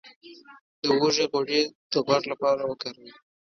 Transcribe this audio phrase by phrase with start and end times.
[0.81, 3.11] د هوږې غوړي د غوږ لپاره وکاروئ